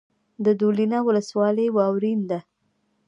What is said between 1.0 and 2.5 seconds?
ولسوالۍ واورین ده